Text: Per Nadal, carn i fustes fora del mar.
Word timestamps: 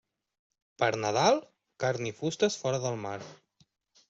Per 0.83 0.89
Nadal, 1.03 1.37
carn 1.85 2.09
i 2.09 2.15
fustes 2.23 2.59
fora 2.63 2.81
del 2.89 2.99
mar. 3.05 3.15